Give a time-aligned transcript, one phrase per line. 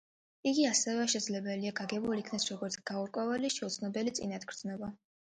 [0.51, 4.91] იგი ასევე შესაძლებელია გაგებულ იქნას როგორც „გაურკვეველი, შეუცნობელი წინათგრძნობა“.